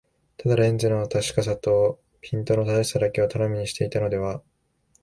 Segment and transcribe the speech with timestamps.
[0.37, 4.41] ただレンズの確かさとかピントの正しさだけを頼みにしていたのでは、